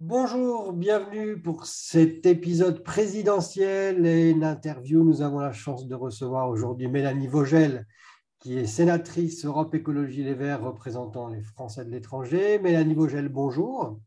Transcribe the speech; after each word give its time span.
Bonjour, 0.00 0.72
bienvenue 0.72 1.40
pour 1.40 1.66
cet 1.66 2.26
épisode 2.26 2.82
présidentiel 2.82 4.04
et 4.04 4.30
une 4.30 4.42
interview. 4.42 5.04
Nous 5.04 5.22
avons 5.22 5.38
la 5.38 5.52
chance 5.52 5.86
de 5.86 5.94
recevoir 5.94 6.48
aujourd'hui 6.48 6.88
Mélanie 6.88 7.28
Vogel, 7.28 7.86
qui 8.40 8.58
est 8.58 8.66
sénatrice 8.66 9.44
Europe 9.44 9.72
Écologie 9.72 10.24
Les 10.24 10.34
Verts 10.34 10.64
représentant 10.64 11.28
les 11.28 11.42
Français 11.42 11.84
de 11.84 11.90
l'étranger. 11.90 12.58
Mélanie 12.58 12.94
Vogel, 12.94 13.28
bonjour. 13.28 14.00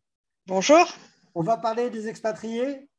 Bonjour. 0.46 0.86
On 1.34 1.42
va 1.42 1.56
parler 1.56 1.90
des 1.90 2.10
expatriés? 2.10 2.90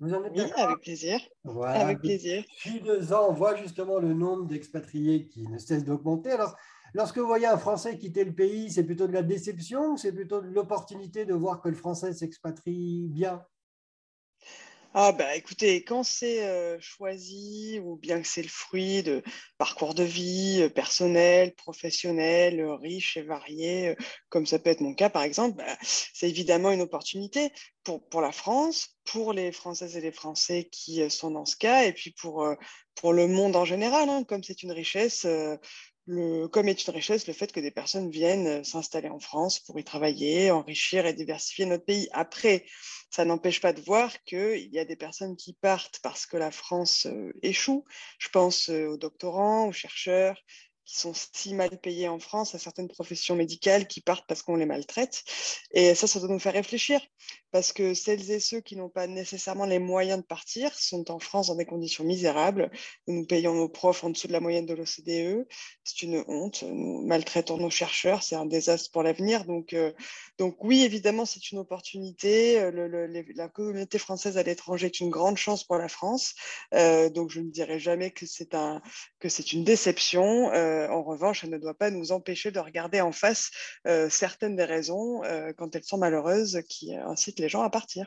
Vous 0.00 0.12
en 0.12 0.24
êtes 0.24 0.32
oui, 0.34 0.50
avec 0.56 0.80
plaisir. 0.80 1.20
Avec 1.62 2.00
plaisir. 2.00 2.42
Depuis 2.42 2.80
deux 2.80 3.12
ans, 3.12 3.28
on 3.28 3.32
voit 3.32 3.54
justement 3.54 4.00
le 4.00 4.12
nombre 4.12 4.46
d'expatriés 4.46 5.28
qui 5.28 5.46
ne 5.46 5.58
cesse 5.58 5.84
d'augmenter. 5.84 6.32
Alors, 6.32 6.56
Lorsque 6.94 7.18
vous 7.18 7.26
voyez 7.26 7.46
un 7.46 7.58
Français 7.58 7.98
quitter 7.98 8.24
le 8.24 8.32
pays, 8.32 8.70
c'est 8.70 8.84
plutôt 8.84 9.08
de 9.08 9.12
la 9.12 9.22
déception 9.22 9.92
ou 9.92 9.96
c'est 9.96 10.12
plutôt 10.12 10.40
de 10.40 10.46
l'opportunité 10.46 11.24
de 11.24 11.34
voir 11.34 11.60
que 11.60 11.68
le 11.68 11.74
Français 11.74 12.12
s'expatrie 12.12 13.08
bien? 13.08 13.44
Ah 14.96 15.10
bah 15.10 15.34
écoutez, 15.34 15.82
quand 15.82 16.04
c'est 16.04 16.46
euh, 16.46 16.78
choisi 16.78 17.80
ou 17.82 17.96
bien 17.96 18.22
que 18.22 18.28
c'est 18.28 18.42
le 18.42 18.48
fruit 18.48 19.02
de 19.02 19.24
parcours 19.58 19.92
de 19.92 20.04
vie 20.04 20.60
euh, 20.62 20.68
personnel, 20.68 21.52
professionnel, 21.56 22.60
euh, 22.60 22.76
riche 22.76 23.16
et 23.16 23.22
varié, 23.22 23.96
comme 24.28 24.46
ça 24.46 24.60
peut 24.60 24.70
être 24.70 24.80
mon 24.80 24.94
cas 24.94 25.10
par 25.10 25.24
exemple, 25.24 25.56
bah, 25.56 25.76
c'est 25.82 26.28
évidemment 26.30 26.70
une 26.70 26.82
opportunité 26.82 27.50
pour, 27.82 28.08
pour 28.08 28.20
la 28.20 28.30
France, 28.30 28.96
pour 29.02 29.32
les 29.32 29.50
Françaises 29.50 29.96
et 29.96 30.00
les 30.00 30.12
Français 30.12 30.68
qui 30.70 31.10
sont 31.10 31.32
dans 31.32 31.44
ce 31.44 31.56
cas, 31.56 31.82
et 31.82 31.92
puis 31.92 32.12
pour, 32.12 32.46
pour 32.94 33.12
le 33.12 33.26
monde 33.26 33.56
en 33.56 33.64
général, 33.64 34.08
hein, 34.08 34.22
comme 34.22 34.44
c'est 34.44 34.62
une 34.62 34.70
richesse 34.70 35.26
le, 36.06 36.46
comme 36.48 36.68
une 36.68 36.76
richesse 36.88 37.26
le 37.26 37.32
fait 37.32 37.52
que 37.52 37.60
des 37.60 37.70
personnes 37.70 38.10
viennent 38.10 38.46
euh, 38.46 38.64
s'installer 38.64 39.08
en 39.08 39.18
France 39.18 39.60
pour 39.60 39.78
y 39.78 39.84
travailler, 39.84 40.50
enrichir 40.50 41.06
et 41.06 41.14
diversifier 41.14 41.66
notre 41.66 41.84
pays. 41.84 42.08
Après, 42.12 42.64
ça 43.10 43.24
n'empêche 43.24 43.60
pas 43.60 43.72
de 43.72 43.80
voir 43.80 44.12
qu'il 44.24 44.68
y 44.72 44.78
a 44.78 44.84
des 44.84 44.96
personnes 44.96 45.36
qui 45.36 45.54
partent 45.54 46.00
parce 46.02 46.26
que 46.26 46.36
la 46.36 46.50
France 46.50 47.06
euh, 47.06 47.32
échoue. 47.42 47.84
Je 48.18 48.28
pense 48.28 48.68
euh, 48.70 48.88
aux 48.88 48.96
doctorants, 48.96 49.68
aux 49.68 49.72
chercheurs, 49.72 50.36
qui 50.84 50.98
sont 50.98 51.12
si 51.14 51.54
mal 51.54 51.70
payés 51.80 52.08
en 52.08 52.18
France, 52.18 52.54
à 52.54 52.58
certaines 52.58 52.88
professions 52.88 53.36
médicales 53.36 53.86
qui 53.86 54.00
partent 54.00 54.26
parce 54.28 54.42
qu'on 54.42 54.56
les 54.56 54.66
maltraite. 54.66 55.24
Et 55.72 55.94
ça, 55.94 56.06
ça 56.06 56.20
doit 56.20 56.28
nous 56.28 56.38
faire 56.38 56.52
réfléchir, 56.52 57.00
parce 57.52 57.72
que 57.72 57.94
celles 57.94 58.30
et 58.30 58.40
ceux 58.40 58.60
qui 58.60 58.76
n'ont 58.76 58.90
pas 58.90 59.06
nécessairement 59.06 59.64
les 59.64 59.78
moyens 59.78 60.20
de 60.20 60.26
partir 60.26 60.74
sont 60.74 61.10
en 61.10 61.18
France 61.18 61.46
dans 61.46 61.54
des 61.54 61.64
conditions 61.64 62.04
misérables. 62.04 62.70
Nous 63.06 63.24
payons 63.24 63.54
nos 63.54 63.68
profs 63.68 64.04
en 64.04 64.10
dessous 64.10 64.28
de 64.28 64.32
la 64.32 64.40
moyenne 64.40 64.66
de 64.66 64.74
l'OCDE. 64.74 65.46
C'est 65.84 66.02
une 66.02 66.22
honte. 66.28 66.62
Nous 66.64 67.06
maltraitons 67.06 67.56
nos 67.56 67.70
chercheurs. 67.70 68.22
C'est 68.22 68.36
un 68.36 68.46
désastre 68.46 68.90
pour 68.92 69.02
l'avenir. 69.02 69.46
Donc, 69.46 69.72
euh, 69.72 69.92
donc 70.38 70.62
oui, 70.62 70.82
évidemment, 70.82 71.24
c'est 71.24 71.50
une 71.50 71.58
opportunité. 71.58 72.70
Le, 72.70 73.06
la 73.06 73.48
communauté 73.48 73.98
française 73.98 74.36
à 74.36 74.42
l'étranger 74.42 74.86
est 74.86 75.00
une 75.00 75.10
grande 75.10 75.38
chance 75.38 75.64
pour 75.64 75.76
la 75.76 75.88
France. 75.88 76.34
Euh, 76.74 77.08
donc, 77.08 77.30
je 77.30 77.40
ne 77.40 77.50
dirais 77.50 77.78
jamais 77.78 78.10
que 78.10 78.26
c'est 78.26 78.54
un, 78.54 78.82
une 79.52 79.64
déception. 79.64 80.52
Euh, 80.52 80.73
euh, 80.73 80.73
en 80.90 81.02
revanche, 81.02 81.44
elle 81.44 81.50
ne 81.50 81.58
doit 81.58 81.74
pas 81.74 81.90
nous 81.90 82.12
empêcher 82.12 82.50
de 82.50 82.60
regarder 82.60 83.00
en 83.00 83.12
face 83.12 83.50
euh, 83.86 84.08
certaines 84.08 84.56
des 84.56 84.64
raisons, 84.64 85.22
euh, 85.24 85.52
quand 85.56 85.74
elles 85.74 85.84
sont 85.84 85.98
malheureuses, 85.98 86.62
qui 86.68 86.94
incitent 86.94 87.38
les 87.38 87.48
gens 87.48 87.62
à 87.62 87.70
partir. 87.70 88.06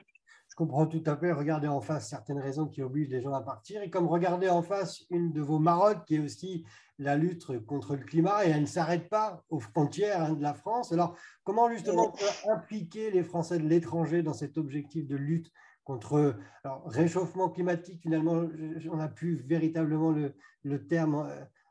Je 0.49 0.55
comprends 0.55 0.87
tout 0.87 1.03
à 1.05 1.15
fait, 1.17 1.31
regarder 1.31 1.67
en 1.67 1.81
face 1.81 2.09
certaines 2.09 2.39
raisons 2.39 2.67
qui 2.67 2.81
obligent 2.81 3.09
les 3.09 3.21
gens 3.21 3.33
à 3.33 3.41
partir, 3.41 3.81
et 3.81 3.89
comme 3.89 4.07
regarder 4.07 4.49
en 4.49 4.63
face 4.63 5.01
une 5.09 5.31
de 5.33 5.41
vos 5.41 5.59
marottes, 5.59 6.05
qui 6.05 6.15
est 6.15 6.19
aussi 6.19 6.65
la 6.99 7.15
lutte 7.15 7.45
contre 7.65 7.95
le 7.95 8.03
climat, 8.03 8.45
et 8.45 8.49
elle 8.49 8.61
ne 8.61 8.65
s'arrête 8.65 9.09
pas 9.09 9.43
aux 9.49 9.59
frontières 9.59 10.21
hein, 10.21 10.33
de 10.33 10.41
la 10.41 10.53
France. 10.53 10.91
Alors, 10.91 11.15
comment 11.43 11.69
justement 11.69 12.15
impliquer 12.49 13.11
les 13.11 13.23
Français 13.23 13.59
de 13.59 13.67
l'étranger 13.67 14.23
dans 14.23 14.33
cet 14.33 14.57
objectif 14.57 15.05
de 15.05 15.15
lutte 15.15 15.51
contre 15.83 16.35
alors, 16.63 16.83
réchauffement 16.85 17.49
climatique, 17.49 18.01
finalement, 18.01 18.45
on 18.91 18.97
n'a 18.97 19.07
plus 19.07 19.35
véritablement 19.35 20.11
le, 20.11 20.35
le 20.63 20.85
terme 20.85 21.29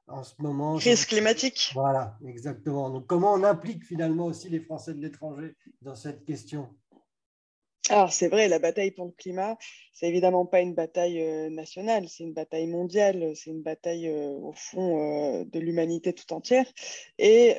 en 0.09 0.23
ce 0.23 0.35
moment. 0.39 0.77
Crise 0.77 1.07
climatique. 1.07 1.71
Voilà, 1.75 2.17
exactement. 2.27 2.91
Donc, 2.91 3.07
comment 3.07 3.33
on 3.33 3.45
implique 3.45 3.85
finalement 3.85 4.27
aussi 4.27 4.49
les 4.49 4.61
Français 4.61 4.95
de 4.95 5.01
l'étranger 5.01 5.55
dans 5.83 5.95
cette 5.95 6.25
question? 6.25 6.69
Alors 7.89 8.13
c'est 8.13 8.27
vrai, 8.27 8.49
la 8.49 8.59
bataille 8.59 8.91
pour 8.91 9.07
le 9.07 9.13
climat, 9.13 9.57
c'est 9.93 10.09
évidemment 10.09 10.45
pas 10.45 10.61
une 10.61 10.75
bataille 10.75 11.23
euh, 11.23 11.49
nationale, 11.51 12.09
c'est 12.09 12.25
une 12.25 12.33
bataille 12.33 12.67
mondiale, 12.67 13.31
c'est 13.37 13.51
une 13.51 13.63
bataille 13.63 14.09
euh, 14.09 14.31
au 14.31 14.53
fond 14.53 14.99
euh, 14.99 15.45
de 15.45 15.61
l'humanité 15.61 16.13
tout 16.13 16.33
entière. 16.33 16.67
Et 17.19 17.55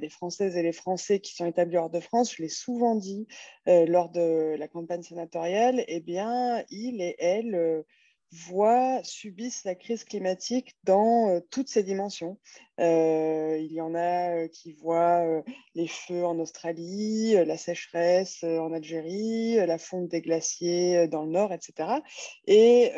les 0.00 0.08
Françaises 0.08 0.56
et 0.56 0.62
les 0.62 0.72
Français 0.72 1.20
qui 1.20 1.34
sont 1.34 1.46
établis 1.46 1.76
hors 1.76 1.90
de 1.90 2.00
France, 2.00 2.34
je 2.34 2.42
l'ai 2.42 2.48
souvent 2.48 2.96
dit 2.96 3.26
lors 3.66 4.10
de 4.10 4.56
la 4.58 4.68
campagne 4.68 5.02
sénatoriale, 5.02 5.84
eh 5.86 6.00
bien, 6.00 6.64
ils 6.70 7.00
et 7.00 7.14
elles 7.18 7.84
voient, 8.32 9.00
subissent 9.02 9.64
la 9.64 9.74
crise 9.74 10.04
climatique 10.04 10.76
dans 10.84 11.28
euh, 11.28 11.40
toutes 11.50 11.68
ses 11.68 11.82
dimensions. 11.82 12.38
Euh, 12.78 13.58
il 13.60 13.72
y 13.72 13.80
en 13.80 13.94
a 13.94 14.30
euh, 14.30 14.48
qui 14.48 14.72
voient 14.72 15.42
les 15.74 15.88
feux 15.88 16.24
en 16.24 16.38
Australie, 16.38 17.32
la 17.44 17.56
sécheresse 17.56 18.44
en 18.44 18.72
Algérie, 18.72 19.56
la 19.56 19.78
fonte 19.78 20.08
des 20.08 20.20
glaciers 20.20 21.08
dans 21.08 21.24
le 21.24 21.30
nord, 21.30 21.52
etc. 21.52 22.00
Et 22.46 22.92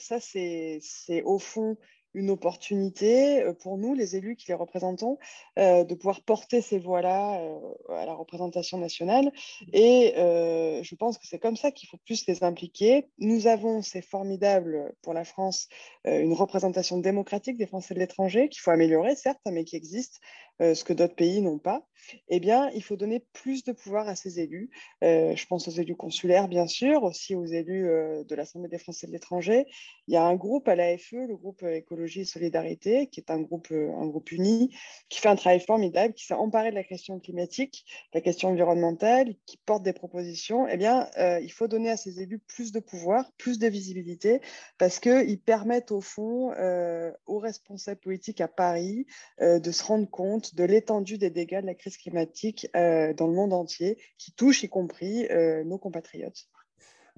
ça, 0.00 0.18
c'est 0.20 0.80
au 1.24 1.38
fond 1.38 1.76
une 2.18 2.30
opportunité 2.30 3.42
euh, 3.42 3.52
pour 3.52 3.78
nous, 3.78 3.94
les 3.94 4.16
élus 4.16 4.36
qui 4.36 4.48
les 4.48 4.54
représentons, 4.54 5.18
euh, 5.58 5.84
de 5.84 5.94
pouvoir 5.94 6.20
porter 6.22 6.60
ces 6.60 6.78
voix-là 6.78 7.40
euh, 7.40 7.94
à 7.94 8.04
la 8.04 8.14
représentation 8.14 8.78
nationale. 8.78 9.32
Et 9.72 10.14
je 10.16 10.94
pense 10.94 11.18
que 11.18 11.26
c'est 11.26 11.38
comme 11.38 11.56
ça 11.56 11.70
qu'il 11.70 11.88
faut 11.88 11.98
plus 11.98 12.26
les 12.26 12.42
impliquer. 12.42 13.08
Nous 13.18 13.46
avons, 13.46 13.82
c'est 13.82 14.02
formidable 14.02 14.92
pour 15.02 15.14
la 15.14 15.24
France, 15.24 15.68
une 16.04 16.32
représentation 16.32 16.98
démocratique 16.98 17.56
des 17.56 17.66
Français 17.66 17.94
de 17.94 18.00
l'étranger 18.00 18.48
qu'il 18.48 18.60
faut 18.60 18.70
améliorer, 18.70 19.14
certes, 19.14 19.40
mais 19.46 19.64
qui 19.64 19.76
existe, 19.76 20.20
ce 20.60 20.84
que 20.84 20.92
d'autres 20.92 21.14
pays 21.14 21.40
n'ont 21.40 21.58
pas. 21.58 21.86
Eh 22.28 22.40
bien, 22.40 22.70
il 22.70 22.82
faut 22.82 22.96
donner 22.96 23.24
plus 23.32 23.64
de 23.64 23.72
pouvoir 23.72 24.08
à 24.08 24.14
ces 24.14 24.40
élus. 24.40 24.70
je 25.02 25.46
pense 25.46 25.68
aux 25.68 25.72
élus 25.72 25.96
consulaires, 25.96 26.48
bien 26.48 26.66
sûr, 26.66 27.02
aussi 27.02 27.34
aux 27.34 27.44
élus 27.44 27.84
de 27.84 28.34
l'Assemblée 28.34 28.68
des 28.68 28.78
Français 28.78 29.06
de 29.06 29.12
l'étranger. 29.12 29.66
Il 30.06 30.14
y 30.14 30.16
a 30.16 30.24
un 30.24 30.36
groupe 30.36 30.68
à 30.68 30.74
l'AFE, 30.74 31.12
le 31.12 31.36
groupe 31.36 31.62
écologique 31.62 32.22
et 32.22 32.24
Solidarité, 32.24 33.08
qui 33.08 33.20
est 33.20 33.30
un 33.30 33.40
groupe, 33.40 33.68
euh, 33.70 33.92
un 33.94 34.06
groupe 34.06 34.32
uni, 34.32 34.74
qui 35.08 35.20
fait 35.20 35.28
un 35.28 35.36
travail 35.36 35.60
formidable, 35.60 36.14
qui 36.14 36.24
s'est 36.24 36.34
emparé 36.34 36.70
de 36.70 36.74
la 36.74 36.84
question 36.84 37.18
climatique, 37.20 37.84
la 38.14 38.20
question 38.20 38.50
environnementale, 38.50 39.34
qui 39.46 39.58
porte 39.58 39.82
des 39.82 39.92
propositions, 39.92 40.66
eh 40.68 40.76
bien, 40.76 41.08
euh, 41.18 41.40
il 41.40 41.52
faut 41.52 41.68
donner 41.68 41.90
à 41.90 41.96
ces 41.96 42.20
élus 42.20 42.38
plus 42.38 42.72
de 42.72 42.80
pouvoir, 42.80 43.30
plus 43.36 43.58
de 43.58 43.66
visibilité, 43.68 44.40
parce 44.78 44.98
qu'ils 44.98 45.40
permettent 45.40 45.92
au 45.92 46.00
fond 46.00 46.52
euh, 46.52 47.12
aux 47.26 47.38
responsables 47.38 48.00
politiques 48.00 48.40
à 48.40 48.48
Paris 48.48 49.06
de 49.40 49.70
se 49.70 49.84
rendre 49.84 50.08
compte 50.08 50.47
de 50.54 50.64
l'étendue 50.64 51.18
des 51.18 51.30
dégâts 51.30 51.60
de 51.60 51.66
la 51.66 51.74
crise 51.74 51.96
climatique 51.96 52.68
dans 52.74 53.26
le 53.26 53.32
monde 53.32 53.52
entier, 53.52 53.98
qui 54.18 54.32
touche 54.32 54.62
y 54.62 54.68
compris 54.68 55.28
nos 55.64 55.78
compatriotes. 55.78 56.48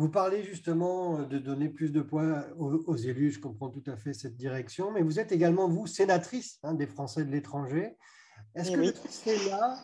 Vous 0.01 0.09
parlez 0.09 0.43
justement 0.43 1.19
euh, 1.19 1.25
de 1.27 1.37
donner 1.37 1.69
plus 1.69 1.93
de 1.93 2.01
poids 2.01 2.47
aux, 2.57 2.97
élus, 2.97 3.33
je 3.33 3.39
comprends 3.39 3.69
tout 3.69 3.83
à 3.87 3.99
fait 3.99 4.15
cette 4.15 4.35
direction, 4.35 4.91
mais 4.91 5.03
vous 5.03 5.21
êtes 5.21 5.31
également, 5.31 5.69
vous, 5.69 5.87
sénatrice 5.87 6.59
hein, 6.63 6.73
des 6.73 6.87
Français 6.87 7.23
de 7.23 7.31
l'étranger. 7.31 7.99
Est-ce 8.55 8.71
eh 8.71 8.75
que 8.77 8.81
le 8.81 8.95
Sénat 9.11 9.77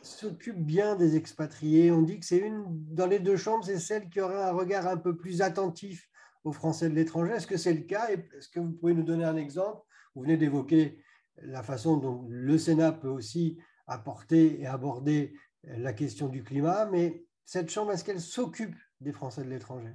s'occupe 0.00 0.64
bien 0.64 0.94
des 0.94 1.16
expatriés? 1.16 1.90
On 1.90 2.02
dit 2.02 2.20
que 2.20 2.24
c'est 2.24 2.38
une, 2.38 2.62
dans 2.94 3.08
les 3.08 3.18
deux 3.18 3.36
chambres, 3.36 3.64
c'est 3.64 3.80
celle 3.80 4.08
qui 4.10 4.20
aurait 4.20 4.40
un 4.40 4.52
regard 4.52 4.86
un 4.86 4.96
peu 4.96 5.16
plus 5.16 5.42
attentif 5.42 6.08
aux 6.44 6.52
Français 6.52 6.88
de 6.88 6.94
l'étranger. 6.94 7.32
Est-ce 7.32 7.48
que 7.48 7.56
c'est 7.56 7.74
le 7.74 7.82
cas? 7.82 8.10
Est-ce 8.10 8.48
que 8.48 8.60
vous 8.60 8.70
pouvez 8.70 8.94
nous 8.94 9.02
donner 9.02 9.24
un 9.24 9.36
exemple? 9.36 9.80
Vous 10.14 10.22
venez 10.22 10.36
d'évoquer 10.36 11.02
la 11.42 11.62
façon 11.62 11.96
dont 11.96 12.26
le 12.28 12.58
Sénat 12.58 12.92
peut 12.92 13.08
aussi 13.08 13.58
apporter 13.86 14.60
et 14.60 14.66
aborder 14.66 15.34
la 15.64 15.92
question 15.92 16.28
du 16.28 16.42
climat, 16.42 16.86
mais 16.86 17.24
cette 17.44 17.70
chambre, 17.70 17.92
est-ce 17.92 18.04
qu'elle 18.04 18.20
s'occupe 18.20 18.74
des 19.00 19.12
Français 19.12 19.44
de 19.44 19.50
l'étranger? 19.50 19.92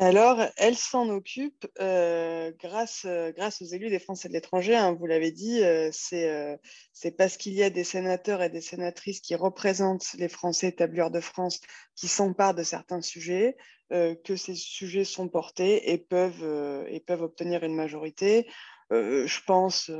Alors, 0.00 0.40
elle 0.56 0.76
s'en 0.76 1.08
occupe 1.08 1.66
euh, 1.80 2.52
grâce, 2.60 3.04
euh, 3.04 3.32
grâce 3.32 3.62
aux 3.62 3.64
élus 3.64 3.90
des 3.90 3.98
Français 3.98 4.28
de 4.28 4.32
l'étranger. 4.32 4.76
Hein, 4.76 4.92
vous 4.92 5.06
l'avez 5.06 5.32
dit, 5.32 5.60
euh, 5.64 5.90
c'est 5.90 7.10
parce 7.16 7.36
qu'il 7.36 7.54
y 7.54 7.64
a 7.64 7.70
des 7.70 7.82
sénateurs 7.82 8.40
et 8.40 8.48
des 8.48 8.60
sénatrices 8.60 9.20
qui 9.20 9.34
représentent 9.34 10.06
les 10.16 10.28
Français 10.28 10.68
établis 10.68 11.00
hors 11.00 11.10
de 11.10 11.18
France 11.18 11.60
qui 11.96 12.06
s'emparent 12.06 12.54
de 12.54 12.62
certains 12.62 13.00
sujets, 13.00 13.56
que 13.90 14.36
ces 14.36 14.54
sujets 14.54 15.04
sont 15.04 15.28
portés 15.28 15.90
et 15.90 15.98
peuvent, 15.98 16.84
et 16.88 17.00
peuvent 17.00 17.22
obtenir 17.22 17.64
une 17.64 17.74
majorité. 17.74 18.46
Je 18.90 19.44
pense, 19.44 19.90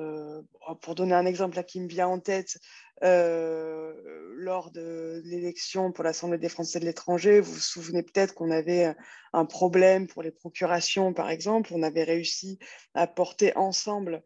pour 0.80 0.94
donner 0.94 1.14
un 1.14 1.26
exemple 1.26 1.56
là 1.56 1.62
qui 1.62 1.80
me 1.80 1.88
vient 1.88 2.08
en 2.08 2.20
tête, 2.20 2.58
lors 3.02 4.70
de 4.70 5.20
l'élection 5.24 5.92
pour 5.92 6.04
l'Assemblée 6.04 6.38
des 6.38 6.48
Français 6.48 6.80
de 6.80 6.84
l'étranger, 6.84 7.40
vous 7.40 7.52
vous 7.52 7.58
souvenez 7.58 8.02
peut-être 8.02 8.34
qu'on 8.34 8.50
avait 8.50 8.94
un 9.32 9.44
problème 9.44 10.06
pour 10.06 10.22
les 10.22 10.30
procurations, 10.30 11.12
par 11.12 11.30
exemple. 11.30 11.70
On 11.74 11.82
avait 11.82 12.04
réussi 12.04 12.58
à 12.94 13.06
porter 13.06 13.56
ensemble 13.56 14.22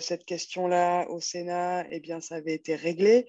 cette 0.00 0.24
question-là 0.24 1.08
au 1.10 1.20
Sénat, 1.20 1.82
et 1.86 1.96
eh 1.96 2.00
bien 2.00 2.20
ça 2.20 2.36
avait 2.36 2.54
été 2.54 2.76
réglé. 2.76 3.26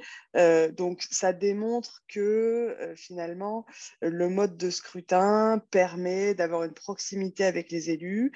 donc 0.77 1.01
ça 1.09 1.33
démontre 1.33 2.03
que 2.07 2.93
finalement 2.95 3.65
le 4.01 4.29
mode 4.29 4.55
de 4.55 4.69
scrutin 4.69 5.59
permet 5.71 6.35
d'avoir 6.35 6.63
une 6.63 6.73
proximité 6.73 7.45
avec 7.45 7.71
les 7.71 7.89
élus 7.89 8.31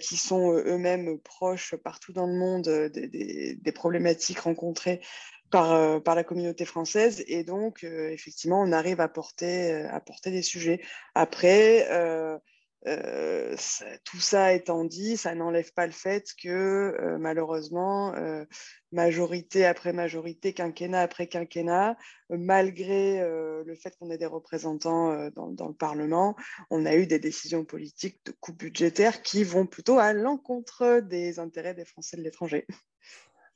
qui 0.00 0.16
sont 0.16 0.52
eux-mêmes 0.52 1.18
proches 1.18 1.74
partout 1.74 2.12
dans 2.12 2.26
le 2.26 2.34
monde 2.34 2.68
des 2.92 3.72
problématiques 3.72 4.40
rencontrées 4.40 5.00
par, 5.50 5.72
euh, 5.72 6.00
par 6.00 6.14
la 6.14 6.24
communauté 6.24 6.64
française. 6.64 7.22
Et 7.26 7.44
donc, 7.44 7.84
euh, 7.84 8.10
effectivement, 8.10 8.62
on 8.62 8.72
arrive 8.72 9.00
à 9.00 9.08
porter, 9.08 9.72
euh, 9.72 9.88
à 9.90 10.00
porter 10.00 10.30
des 10.30 10.42
sujets. 10.42 10.80
Après, 11.14 11.86
tout 14.04 14.20
ça 14.20 14.54
étant 14.54 14.84
dit, 14.84 15.18
ça 15.18 15.34
n'enlève 15.34 15.70
pas 15.74 15.86
le 15.86 15.92
fait 15.92 16.24
que 16.42 17.16
malheureusement, 17.18 18.14
majorité 18.90 19.66
après 19.66 19.92
majorité, 19.92 20.54
quinquennat 20.54 21.02
après 21.02 21.26
quinquennat, 21.26 21.98
malgré 22.30 23.20
le 23.20 23.74
fait 23.74 23.94
qu'on 23.98 24.10
ait 24.10 24.16
des 24.16 24.24
représentants 24.24 25.28
dans, 25.30 25.48
dans, 25.48 25.68
le 25.68 25.74
Parlement, 25.74 26.36
on 26.70 26.86
a 26.86 26.94
eu 26.94 27.06
des 27.06 27.18
décisions 27.18 27.66
politiques 27.66 28.24
de 28.24 28.32
coupes 28.40 28.58
budgétaires 28.58 29.20
qui 29.20 29.44
vont 29.44 29.66
plutôt 29.66 29.98
à 29.98 30.14
l'encontre 30.14 31.00
des 31.00 31.38
intérêts 31.38 31.74
des 31.74 31.84
Français 31.84 32.16
de 32.16 32.22
l'étranger. 32.22 32.66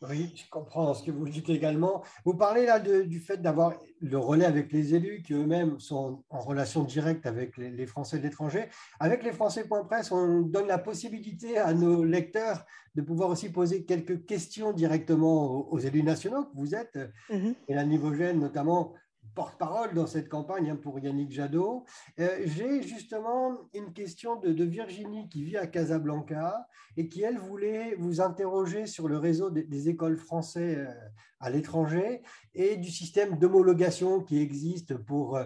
Oui, 0.08 0.32
je 0.36 0.48
comprends 0.50 0.94
ce 0.94 1.02
que 1.02 1.10
vous 1.10 1.28
dites 1.28 1.48
également. 1.48 2.02
Vous 2.24 2.34
parlez 2.34 2.66
là 2.66 2.80
du 2.80 3.20
fait 3.20 3.38
d'avoir 3.38 3.74
le 4.00 4.18
relais 4.18 4.44
avec 4.44 4.72
les 4.72 4.94
élus 4.94 5.22
qui 5.22 5.32
eux-mêmes 5.32 5.78
sont 5.80 6.24
en 6.30 6.40
relation 6.40 6.84
directe 6.84 7.26
avec 7.26 7.56
les, 7.56 7.86
Français 7.86 8.18
de 8.18 8.22
l'étranger. 8.22 8.66
Avec 9.00 9.22
les 9.22 9.32
Français.press, 9.32 10.12
on 10.12 10.42
donne 10.42 10.66
la 10.66 10.78
possibilité 10.78 11.58
à 11.58 11.72
nos 11.72 12.04
lecteurs 12.04 12.64
de 12.94 13.02
pouvoir 13.02 13.30
aussi 13.30 13.50
poser 13.50 13.84
quelques 13.84 14.24
questions 14.26 14.72
directement 14.72 15.68
aux, 15.70 15.78
élus 15.78 16.02
nationaux 16.02 16.44
que 16.44 16.56
vous 16.56 16.74
êtes, 16.74 16.98
mm 17.30 17.52
et 17.68 17.74
la 17.74 17.84
Nivogène 17.84 18.40
notamment 18.40 18.92
porte-parole 19.34 19.94
dans 19.94 20.06
cette 20.06 20.28
campagne 20.28 20.70
hein, 20.70 20.76
pour 20.76 20.98
Yannick 20.98 21.32
Jadot. 21.32 21.84
Euh, 22.20 22.40
j'ai 22.44 22.82
justement 22.82 23.58
une 23.74 23.92
question 23.92 24.36
de, 24.36 24.64
Virginie 24.64 25.28
qui 25.28 25.44
vit 25.44 25.56
à 25.56 25.66
Casablanca 25.66 26.66
et 26.96 27.08
qui, 27.08 27.22
elle, 27.22 27.38
voulait 27.38 27.94
vous 27.96 28.20
interroger 28.20 28.86
sur 28.86 29.08
le 29.08 29.18
réseau 29.18 29.50
des, 29.50 29.88
écoles 29.88 30.16
françaises 30.16 30.78
euh, 30.78 30.92
à 31.40 31.50
l'étranger 31.50 32.22
et 32.54 32.76
du 32.76 32.90
système 32.90 33.38
d'homologation 33.38 34.22
qui 34.22 34.40
existe 34.40 34.96
pour 34.96 35.36
euh, 35.36 35.44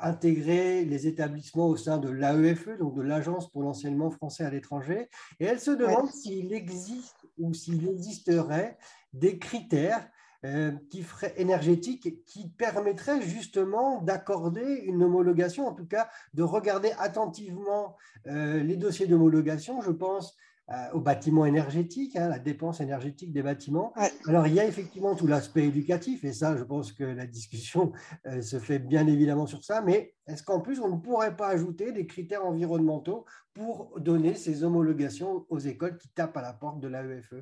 intégrer 0.00 0.84
les 0.84 1.06
établissements 1.06 1.68
au 1.68 1.76
sein 1.76 1.98
de 1.98 2.10
l'AEFE, 2.10 2.78
donc 2.78 2.94
de 2.94 3.02
l'Agence 3.02 3.50
pour 3.50 3.62
l'enseignement 3.62 4.10
français 4.10 4.44
à 4.44 4.50
l'étranger. 4.50 5.08
Et 5.38 5.44
elle 5.44 5.60
se 5.60 5.70
demande 5.70 6.10
s'il 6.10 6.52
existe 6.52 7.26
ou 7.38 7.54
s'il 7.54 7.88
existerait 7.88 8.78
des 9.12 9.38
critères 9.38 10.08
euh, 10.46 10.70
qui 10.90 11.02
ferait 11.02 11.34
énergétique 11.38 12.24
qui 12.24 12.48
permettrait 12.48 13.20
justement 13.20 14.00
d'accorder 14.02 14.82
une 14.84 15.02
homologation, 15.02 15.66
en 15.66 15.72
tout 15.72 15.86
cas 15.86 16.08
de 16.34 16.44
regarder 16.44 16.92
attentivement 17.00 17.96
euh, 18.28 18.62
les 18.62 18.76
dossiers 18.76 19.08
d'homologation. 19.08 19.80
Je 19.82 19.90
pense 19.90 20.36
euh, 20.70 20.74
aux 20.92 21.00
bâtiments 21.00 21.46
énergétiques, 21.46 22.14
hein, 22.14 22.28
la 22.28 22.38
dépense 22.38 22.80
énergétique 22.80 23.32
des 23.32 23.42
bâtiments. 23.42 23.92
Alors, 24.28 24.46
il 24.46 24.54
y 24.54 24.60
a 24.60 24.66
effectivement 24.66 25.16
tout 25.16 25.26
l'aspect 25.26 25.64
éducatif, 25.64 26.22
et 26.22 26.32
ça, 26.32 26.56
je 26.56 26.62
pense 26.62 26.92
que 26.92 27.02
la 27.02 27.26
discussion 27.26 27.92
se 28.40 28.60
fait 28.60 28.78
bien 28.78 29.06
évidemment 29.08 29.46
sur 29.46 29.64
ça, 29.64 29.80
mais 29.80 30.14
est-ce 30.28 30.44
qu'en 30.44 30.60
plus, 30.60 30.78
on 30.78 30.88
ne 30.88 31.00
pourrait 31.00 31.36
pas 31.36 31.48
ajouter 31.48 31.90
des 31.90 32.06
critères 32.06 32.44
environnementaux 32.44 33.24
pour 33.52 33.98
donner 33.98 34.34
ces 34.34 34.62
homologations 34.62 35.44
aux 35.48 35.58
écoles 35.58 35.98
qui 35.98 36.08
tapent 36.10 36.36
à 36.36 36.42
la 36.42 36.52
porte 36.52 36.78
de 36.78 36.88
l'AEFE? 36.88 37.34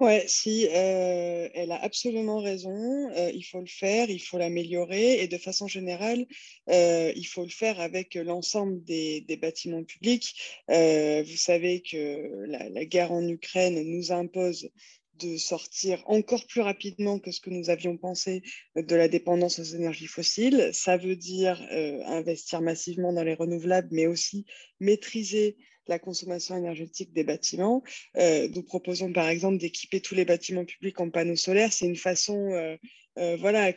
Ouais, 0.00 0.24
si, 0.28 0.68
euh, 0.70 1.48
elle 1.54 1.72
a 1.72 1.82
absolument 1.82 2.40
raison. 2.40 3.10
Euh, 3.16 3.30
il 3.34 3.42
faut 3.42 3.60
le 3.60 3.66
faire, 3.66 4.08
il 4.10 4.20
faut 4.20 4.38
l'améliorer 4.38 5.22
et 5.22 5.28
de 5.28 5.38
façon 5.38 5.66
générale, 5.66 6.24
euh, 6.70 7.12
il 7.16 7.26
faut 7.26 7.42
le 7.42 7.50
faire 7.50 7.80
avec 7.80 8.14
l'ensemble 8.14 8.82
des, 8.84 9.24
bâtiments 9.40 9.84
publics. 9.84 10.34
vous 10.68 11.36
savez 11.36 11.82
que 11.82 12.44
la, 12.46 12.84
guerre 12.84 13.12
en 13.12 13.26
Ukraine 13.26 13.82
nous 13.82 14.12
impose 14.12 14.70
de 15.14 15.36
sortir 15.36 16.02
encore 16.06 16.46
plus 16.46 16.60
rapidement 16.60 17.18
que 17.18 17.32
ce 17.32 17.40
que 17.40 17.50
nous 17.50 17.70
avions 17.70 17.96
pensé 17.96 18.42
de 18.76 18.94
la 18.94 19.08
dépendance 19.08 19.58
aux 19.58 19.64
énergies 19.64 20.06
fossiles. 20.06 20.70
Ça 20.72 20.96
veut 20.96 21.16
dire 21.16 21.60
investir 22.06 22.60
massivement 22.60 23.12
dans 23.12 23.24
les 23.24 23.34
renouvelables, 23.34 23.88
mais 23.90 24.06
aussi 24.06 24.44
maîtriser 24.80 25.56
la 25.88 25.98
consommation 25.98 26.56
énergétique 26.56 27.12
des 27.12 27.24
bâtiments. 27.24 27.82
Euh, 28.16 28.48
nous 28.54 28.62
proposons 28.62 29.12
par 29.12 29.28
exemple 29.28 29.58
d'équiper 29.58 30.00
tous 30.00 30.14
les 30.14 30.24
bâtiments 30.24 30.64
publics 30.64 31.00
en 31.00 31.10
panneaux 31.10 31.36
solaires. 31.36 31.72
C'est 31.72 31.86
une 31.86 31.96
façon 31.96 32.52
euh, 32.52 32.76
euh, 33.18 33.36
voilà, 33.40 33.72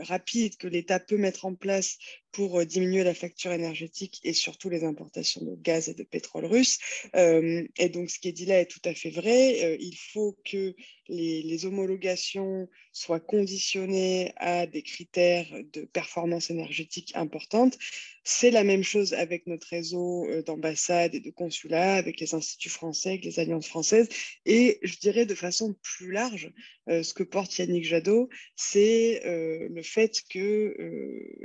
rapide 0.00 0.56
que 0.56 0.66
l'État 0.66 0.98
peut 0.98 1.18
mettre 1.18 1.44
en 1.44 1.54
place 1.54 1.98
pour 2.36 2.66
diminuer 2.66 3.02
la 3.02 3.14
facture 3.14 3.52
énergétique 3.52 4.20
et 4.22 4.34
surtout 4.34 4.68
les 4.68 4.84
importations 4.84 5.42
de 5.42 5.56
gaz 5.56 5.88
et 5.88 5.94
de 5.94 6.02
pétrole 6.02 6.44
russe. 6.44 6.78
et 7.14 7.88
donc, 7.88 8.10
ce 8.10 8.18
qui 8.18 8.28
est 8.28 8.32
dit 8.32 8.44
là 8.44 8.60
est 8.60 8.70
tout 8.70 8.82
à 8.84 8.92
fait 8.94 9.10
vrai. 9.10 9.78
il 9.80 9.96
faut 9.96 10.36
que 10.44 10.74
les, 11.08 11.66
homologations 11.66 12.68
soient 12.92 13.20
conditionnées 13.20 14.32
à 14.36 14.66
des 14.66 14.82
critères 14.82 15.46
de 15.72 15.82
performance 15.84 16.50
énergétique 16.50 17.12
importantes. 17.14 17.78
C'est 18.24 18.50
la 18.50 18.64
même 18.64 18.82
chose 18.82 19.14
avec 19.14 19.46
notre 19.46 19.68
réseau 19.68 20.26
euh, 20.26 20.42
d'ambassades 20.42 21.14
et 21.14 21.20
de 21.20 21.30
consulats, 21.30 21.94
avec 21.94 22.18
les 22.18 22.34
instituts 22.34 22.70
français, 22.70 23.10
avec 23.10 23.24
les 23.24 23.38
alliances 23.38 23.68
françaises. 23.68 24.08
Et 24.46 24.78
je 24.82 24.96
dirais 24.98 25.26
de 25.26 25.34
façon 25.34 25.76
plus 25.82 26.10
large, 26.10 26.52
euh, 26.88 27.02
ce 27.02 27.14
que 27.14 27.22
porte 27.22 27.56
Yannick 27.58 27.84
Jadot, 27.84 28.28
c'est 28.56 29.22
euh, 29.26 29.68
le 29.70 29.82
fait 29.82 30.22
que 30.28 30.74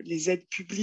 les 0.03 0.29
aides 0.29 0.47
publiques 0.49 0.80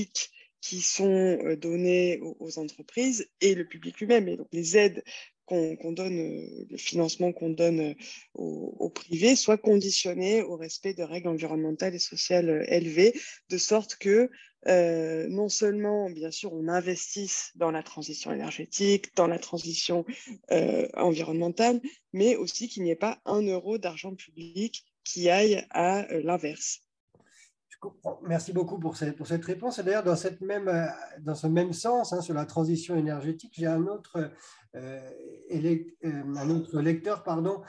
qui 0.61 0.81
sont 0.81 1.39
données 1.61 2.21
aux, 2.21 2.59
entreprises 2.59 3.31
et 3.41 3.55
le 3.55 3.67
public 3.67 3.99
lui-même, 4.00 4.29
et 4.29 4.37
donc 4.37 4.49
les 4.53 4.77
aides 4.77 5.05
qu'on 5.47 5.93
donne, 5.93 6.47
le 6.69 6.77
financement 6.77 7.33
qu'on 7.33 7.49
donne 7.49 7.95
au, 8.35 8.75
au, 8.79 8.91
privé, 8.91 9.35
soit 9.35 9.56
conditionné 9.56 10.43
au 10.43 10.56
respect 10.56 10.93
de 10.93 11.03
règles 11.03 11.29
environnementales 11.29 11.95
et 11.95 12.00
sociales 12.00 12.67
élevées, 12.69 13.15
de 13.49 13.56
sorte 13.56 13.97
que 13.97 14.31
euh, 14.67 15.29
non 15.29 15.49
seulement, 15.49 16.11
bien 16.11 16.31
sûr, 16.31 16.53
on 16.53 16.69
investisse 16.69 17.53
dans 17.55 17.71
la 17.71 17.83
transition 17.83 18.33
énergétique, 18.33 19.15
dans 19.15 19.29
la 19.29 19.39
transition 19.39 20.05
euh, 20.50 20.89
environnementale, 20.95 21.81
mais 22.12 22.37
aussi 22.37 22.69
qu'il 22.69 22.83
n'y 22.83 22.91
ait 22.91 22.97
pas 22.97 23.21
un 23.25 23.43
euro 23.43 23.79
d'argent 23.79 24.15
public 24.15 24.85
qui 25.05 25.31
aille 25.31 25.65
à 25.71 26.11
euh, 26.12 26.23
l'inverse. 26.23 26.81
Merci 28.23 28.53
beaucoup 28.53 28.79
pour 28.79 28.97
cette, 28.97 29.45
réponse. 29.45 29.79
Et 29.79 29.83
d'ailleurs, 29.83 30.03
dans, 30.03 30.17
dans 31.21 31.35
ce 31.35 31.47
même 31.47 31.73
sens, 31.73 32.12
hein, 32.12 32.21
sur 32.21 32.35
la 32.35 32.45
transition 32.45 32.97
énergétique, 32.97 33.55
j'ai 33.57 33.67
un 33.67 33.87
autre, 33.87 34.33
un 34.75 36.50
autre 36.50 36.81
lecteur 36.81 37.23
pardon, 37.23 37.62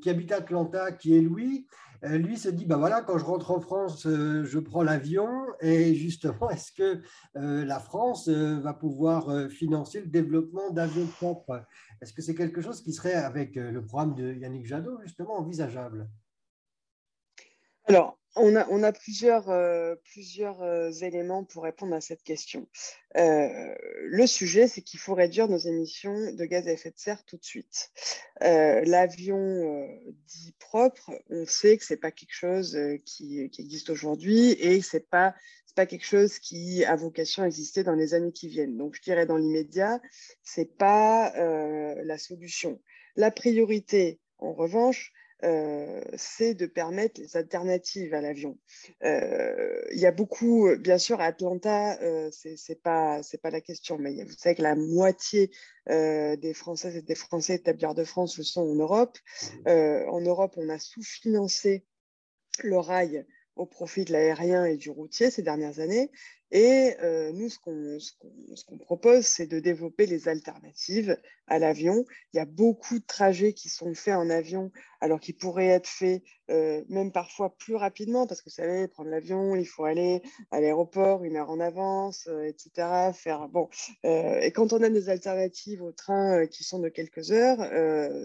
qui 0.00 0.10
habite 0.10 0.30
à 0.30 0.36
Atlanta, 0.36 0.92
qui 0.92 1.16
est 1.16 1.20
Louis, 1.20 1.66
euh, 2.04 2.18
lui 2.18 2.36
se 2.36 2.48
dit, 2.48 2.66
bah 2.66 2.76
voilà, 2.76 3.02
quand 3.02 3.18
je 3.18 3.24
rentre 3.24 3.50
en 3.50 3.60
France, 3.60 4.06
euh, 4.06 4.44
je 4.44 4.58
prends 4.58 4.82
l'avion. 4.82 5.28
Et 5.60 5.94
justement, 5.94 6.50
est-ce 6.50 6.72
que 6.72 7.00
euh, 7.36 7.64
la 7.64 7.80
France 7.80 8.28
va 8.28 8.74
pouvoir 8.74 9.50
financer 9.50 10.00
le 10.00 10.06
développement 10.06 10.70
d'avions 10.70 11.06
propres? 11.06 11.64
Est-ce 12.00 12.12
que 12.12 12.22
c'est 12.22 12.34
quelque 12.34 12.60
chose 12.60 12.82
qui 12.82 12.92
serait, 12.92 13.14
avec 13.14 13.56
le 13.56 13.84
programme 13.84 14.14
de 14.14 14.34
Yannick 14.34 14.66
Jadot, 14.66 15.00
justement, 15.02 15.38
envisageable? 15.38 16.08
Alors, 17.84 18.18
on 18.36 18.82
a, 18.82 18.92
plusieurs, 18.92 19.48
euh, 19.50 19.94
euh, 20.60 20.92
éléments 20.92 21.44
pour 21.44 21.64
répondre 21.64 21.94
à 21.94 22.00
cette 22.00 22.22
question. 22.22 22.68
Euh, 23.16 23.74
le 24.02 24.26
sujet, 24.26 24.68
c'est 24.68 24.82
qu'il 24.82 25.00
faut 25.00 25.14
réduire 25.14 25.48
nos 25.48 25.58
émissions 25.58 26.32
de 26.32 26.44
gaz 26.44 26.68
à 26.68 26.72
effet 26.72 26.90
de 26.90 26.98
serre 26.98 27.24
tout 27.24 27.36
de 27.36 27.44
suite. 27.44 27.90
L'avion 28.40 29.88
dit 30.26 30.54
propre, 30.58 31.10
on 31.30 31.46
sait 31.46 31.78
que 31.78 31.84
ce 31.84 31.94
n'est 31.94 32.00
pas 32.00 32.10
quelque 32.10 32.34
chose 32.34 32.78
qui, 33.04 33.40
existe 33.58 33.90
aujourd'hui 33.90 34.52
et 34.52 34.82
ce 34.82 34.96
n'est 34.96 35.02
pas, 35.02 35.34
pas 35.74 35.86
quelque 35.86 36.04
chose 36.06 36.38
qui 36.38 36.84
a 36.84 36.96
vocation 36.96 37.42
à 37.42 37.46
exister 37.46 37.84
dans 37.84 37.94
les 37.94 38.14
années 38.14 38.32
qui 38.32 38.48
viennent. 38.48 38.76
Donc, 38.76 38.96
je 38.96 39.02
dirais 39.02 39.26
dans 39.26 39.36
l'immédiat, 39.38 40.00
ce 40.44 40.60
n'est 40.60 40.66
pas 40.66 41.32
la 41.36 42.18
solution. 42.18 42.80
La 43.16 43.30
priorité, 43.30 44.20
en 44.38 44.52
revanche, 44.52 45.12
euh, 45.46 46.00
c'est 46.16 46.54
de 46.54 46.66
permettre 46.66 47.20
les 47.20 47.36
alternatives 47.36 48.12
à 48.14 48.20
l'avion. 48.20 48.58
Euh, 49.04 49.80
il 49.92 49.98
y 49.98 50.06
a 50.06 50.10
beaucoup, 50.10 50.68
bien 50.78 50.98
sûr, 50.98 51.20
à 51.20 51.24
Atlanta, 51.24 52.00
euh, 52.02 52.30
ce 52.32 52.48
n'est 52.48 52.76
pas, 52.76 53.20
pas 53.42 53.50
la 53.50 53.60
question, 53.60 53.96
mais 53.98 54.24
vous 54.24 54.32
savez 54.36 54.56
que 54.56 54.62
la 54.62 54.74
moitié 54.74 55.50
des 55.88 56.52
Françaises 56.52 56.96
et 56.96 57.02
des 57.02 57.14
Français 57.14 57.54
établis 57.54 57.86
de 57.94 58.02
France 58.02 58.38
le 58.38 58.44
sont 58.44 58.62
en 58.62 58.74
Europe. 58.74 59.16
Mmh. 59.64 60.08
en 60.08 60.20
Europe, 60.20 60.54
on 60.56 60.68
a 60.68 60.80
sous-financé 60.80 61.84
le 62.64 62.78
rail 62.78 63.24
au 63.54 63.66
profit 63.66 64.04
de 64.04 64.12
l'aérien 64.12 64.64
et 64.64 64.76
du 64.76 64.90
routier 64.90 65.30
ces 65.30 65.42
dernières 65.42 65.78
années. 65.78 66.10
Et 66.52 66.94
euh, 67.02 67.32
nous, 67.32 67.48
ce 67.48 67.58
qu'on 67.58 68.78
propose, 68.78 69.26
c'est 69.26 69.46
de 69.46 69.58
développer 69.58 70.06
les 70.06 70.28
alternatives 70.28 71.18
à 71.48 71.58
l'avion. 71.58 72.04
Il 72.32 72.36
y 72.36 72.40
a 72.40 72.44
beaucoup 72.44 72.98
de 72.98 73.04
trajets 73.04 73.52
qui 73.52 73.68
sont 73.68 73.94
faits 73.94 74.14
en 74.14 74.30
avion, 74.30 74.70
alors 75.00 75.18
qu'ils 75.18 75.36
pourraient 75.36 75.66
être 75.66 75.88
faits 75.88 76.22
euh, 76.50 76.84
même 76.88 77.10
parfois 77.10 77.56
plus 77.56 77.74
rapidement, 77.74 78.28
parce 78.28 78.42
que 78.42 78.50
vous 78.50 78.54
savez, 78.54 78.86
prendre 78.86 79.10
l'avion, 79.10 79.56
il 79.56 79.66
faut 79.66 79.84
aller 79.84 80.22
à 80.52 80.60
l'aéroport 80.60 81.24
une 81.24 81.36
heure 81.36 81.50
en 81.50 81.58
avance, 81.58 82.28
euh, 82.28 82.44
etc. 82.44 83.10
Faire, 83.12 83.48
bon, 83.48 83.68
et 84.04 84.52
quand 84.52 84.72
on 84.72 84.82
a 84.82 84.88
des 84.88 85.08
alternatives 85.08 85.82
au 85.82 85.90
train 85.90 86.46
qui 86.46 86.62
sont 86.62 86.78
de 86.78 86.88
quelques 86.88 87.32
heures, 87.32 87.58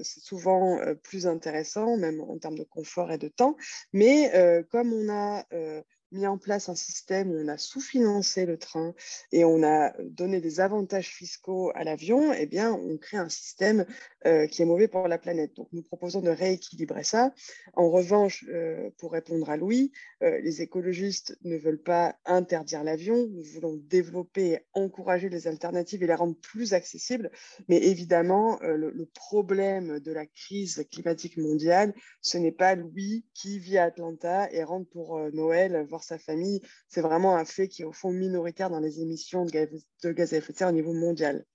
c'est 0.04 0.20
souvent 0.20 0.80
plus 1.04 1.26
intéressant, 1.26 1.98
même 1.98 2.22
en 2.22 2.38
termes 2.38 2.58
de 2.58 2.64
confort 2.64 3.12
et 3.12 3.18
de 3.18 3.28
temps. 3.28 3.56
Mais 3.94 4.32
comme 4.70 4.94
on 4.94 5.10
a 5.10 5.46
mis 6.12 6.28
en 6.28 6.38
place 6.38 6.70
un 6.70 6.76
système 6.76 7.32
où 7.32 7.40
on 7.40 7.48
a 7.48 7.58
sous-financé 7.58 8.46
le 8.46 8.58
train 8.58 8.94
et 9.32 9.46
on 9.46 9.64
a 9.64 9.94
donné 10.04 10.42
des 10.42 10.60
avantages 10.60 11.10
fiscaux 11.10 11.72
à 11.76 11.84
l'avion, 11.84 12.34
eh 12.34 12.46
bien, 12.46 12.72
on 12.72 12.98
crée 12.98 13.18
un 13.18 13.30
système 13.30 13.86
euh, 14.26 14.48
qui 14.48 14.62
est 14.62 14.66
mauvais 14.66 14.88
pour 14.88 15.08
la 15.08 15.18
planète. 15.18 15.56
Donc, 15.56 15.70
nous 15.72 15.82
proposons 15.82 16.22
de 16.22 16.30
rééquilibrer 16.30 17.04
ça. 17.04 17.34
En 17.74 17.90
revanche, 17.90 18.46
euh, 18.50 18.90
pour 18.98 19.14
répondre 19.14 19.50
à 19.50 19.58
Louis, 19.58 19.92
euh, 20.22 20.40
les 20.42 20.62
écologistes 20.62 21.38
ne 21.44 21.58
veulent 21.58 21.82
pas 21.82 22.16
interdire 22.26 22.84
l'avion. 22.84 23.28
Nous 23.32 23.44
voulons 23.44 23.76
développer 23.76 24.48
et 24.52 24.60
encourager 24.74 25.30
les 25.30 25.48
alternatives 25.48 26.04
et 26.04 26.08
les 26.08 26.14
rendre 26.14 26.36
plus 26.36 26.74
accessibles. 26.74 27.32
Mais 27.68 27.78
évidemment, 27.78 28.60
le, 28.62 28.92
problème 29.14 30.00
de 30.00 30.12
la 30.12 30.26
crise 30.26 30.86
climatique 30.92 31.38
mondiale, 31.38 31.94
ce 32.22 32.38
n'est 32.38 32.52
pas 32.52 32.76
Louis 32.76 33.26
qui 33.34 33.60
vit 33.60 33.78
à 33.78 33.86
Atlanta 33.86 34.52
et 34.52 34.64
rentre 34.64 34.90
pour 34.90 35.20
Noël 35.34 35.86
voir 35.88 36.01
sa 36.04 36.18
famille. 36.18 36.62
C'est 36.88 37.02
vraiment 37.02 37.36
un 37.36 37.46
fait 37.46 37.68
qui 37.68 37.82
est 37.84 37.86
au 37.86 37.94
fond 37.94 38.12
minoritaire 38.12 38.70
dans 38.70 38.80
les 38.80 39.02
émissions 39.02 39.46
de 39.46 39.52
gaz, 39.52 40.34
à 40.34 40.38
effet 40.38 40.54
de 40.54 40.58
serre 40.58 40.70
au 40.70 40.74
niveau 40.74 40.94
mondial. 40.94 41.46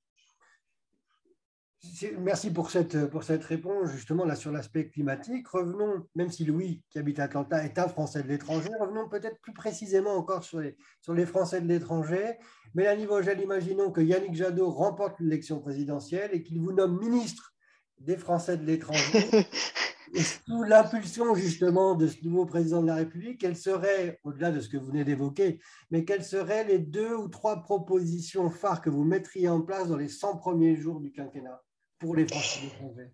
Merci 2.19 2.51
pour 2.51 2.71
cette, 2.71 3.07
pour 3.07 3.23
cette 3.23 3.45
réponse, 3.45 3.91
justement, 3.93 4.25
là 4.25 4.35
sur 4.35 4.51
l'aspect 4.51 4.89
climatique. 4.89 5.47
Revenons, 5.49 6.07
même 6.15 6.31
si 6.31 6.45
Louis, 6.45 6.83
qui 6.91 6.99
habite 6.99 7.19
Atlanta, 7.21 7.65
est 7.65 7.79
un 7.79 7.89
Français 7.89 8.23
de 8.23 8.29
l'étranger, 8.29 8.71
revenons 8.81 9.09
peut-être 9.09 9.41
plus 9.41 9.53
précisément 9.53 10.15
encore 10.15 10.43
sur 10.43 10.61
les, 10.61 10.77
sur 11.01 11.15
les 11.15 11.27
Français 11.27 11.61
de 11.61 11.69
l'étranger. 11.69 12.39
Mélanie 12.75 13.07
Vogel, 13.07 13.41
imaginons 13.41 13.93
que 13.93 14.01
Yannick 14.01 14.35
Jadot 14.35 14.71
remporte 14.71 15.21
l'élection 15.21 15.61
présidentielle 15.61 16.31
et 16.33 16.43
qu'il 16.43 16.61
vous 16.61 16.73
nomme 16.73 16.99
ministre 16.99 17.56
des 17.99 18.17
Français 18.17 18.57
de 18.57 18.65
l'étranger. 18.65 19.29
Et 20.15 20.23
sous 20.23 20.63
l'impulsion 20.63 21.35
justement 21.35 21.95
de 21.95 22.07
ce 22.07 22.25
nouveau 22.25 22.47
président 22.47 22.81
de 22.81 22.87
la 22.87 22.95
République, 22.95 23.41
quelles 23.41 23.57
seraient, 23.57 24.21
au-delà 24.23 24.53
de 24.53 24.61
ce 24.61 24.69
que 24.69 24.77
vous 24.77 24.87
venez 24.87 25.05
d'évoquer, 25.05 25.59
mais 25.91 26.05
quelles 26.05 26.25
seraient 26.25 26.65
les 26.65 26.79
deux 26.79 27.15
ou 27.15 27.29
trois 27.29 27.63
propositions 27.63 28.51
phares 28.51 28.81
que 28.81 28.91
vous 28.91 29.05
mettriez 29.05 29.49
en 29.49 29.63
place 29.63 29.89
dans 29.89 29.97
les 29.97 30.09
100 30.09 30.37
premiers 30.37 30.77
jours 30.77 31.01
du 31.01 31.11
quinquennat 31.11 31.61
pour 31.99 32.15
les 32.15 32.27
Français 32.27 32.61
de 32.61 32.65
l'étranger? 32.67 33.11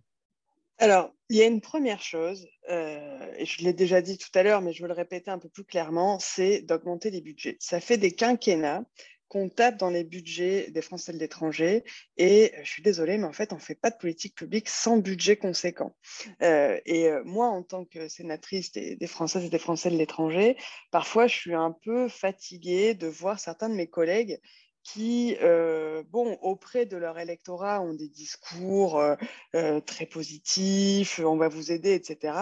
Alors, 0.79 1.15
il 1.29 1.37
y 1.37 1.43
a 1.43 1.47
une 1.47 1.61
première 1.61 2.03
chose, 2.03 2.47
euh, 2.69 3.33
et 3.37 3.47
je 3.47 3.63
l'ai 3.63 3.73
déjà 3.73 4.03
dit 4.03 4.19
tout 4.19 4.31
à 4.35 4.43
l'heure, 4.43 4.61
mais 4.61 4.73
je 4.73 4.83
veux 4.83 4.89
le 4.89 4.95
répéter 4.95 5.31
un 5.31 5.39
peu 5.39 5.49
plus 5.49 5.65
clairement, 5.65 6.19
c'est 6.19 6.63
d'augmenter 6.63 7.11
les 7.11 7.21
budgets. 7.21 7.57
Ça 7.61 7.81
fait 7.81 7.99
des 7.99 8.13
quinquennats 8.13 8.85
qu'on 9.33 9.49
tape 9.49 9.79
dans 9.79 9.89
les 9.89 10.05
budgets 10.05 10.71
des 10.71 10.83
Français 10.83 11.11
de 11.15 11.17
l'étranger. 11.17 11.85
Et 12.19 12.53
je 12.63 12.69
suis 12.69 12.83
désolée, 12.83 13.17
mais 13.17 13.25
en 13.25 13.33
fait, 13.33 13.55
on 13.55 13.57
ne 13.57 13.63
fait 13.63 13.75
pas 13.75 13.89
de 13.89 13.97
politique 13.97 14.35
publique 14.35 14.69
sans 14.69 14.99
budget 14.99 15.39
conséquent. 15.39 15.97
Euh, 16.43 16.79
et 16.85 17.09
euh, 17.09 17.23
moi, 17.25 17.47
en 17.47 17.63
tant 17.63 17.87
que 17.87 18.09
sénatrice 18.09 18.73
des, 18.73 18.95
des, 18.95 19.07
Françaises 19.07 19.47
et 19.47 19.49
des 19.49 19.59
Français 19.59 19.91
de 19.91 19.97
l'étranger, 19.97 20.59
parfois, 20.91 21.29
je 21.29 21.35
suis 21.35 21.55
un 21.55 21.75
peu 21.83 22.09
fatiguée 22.09 22.93
de 22.93 23.07
voir 23.07 23.41
certains 23.41 23.71
de 23.71 23.75
mes 23.75 23.87
collègues 23.87 24.39
qui, 24.83 25.37
euh, 25.41 26.03
bon, 26.11 26.39
auprès 26.43 26.87
de 26.87 26.97
leur 26.97 27.19
électorat, 27.19 27.81
ont 27.81 27.95
des 27.95 28.09
discours 28.09 28.99
euh, 28.99 29.15
euh, 29.55 29.81
très 29.81 30.07
positifs, 30.07 31.21
on 31.21 31.37
va 31.37 31.49
vous 31.49 31.73
aider, 31.73 31.95
etc., 31.95 32.35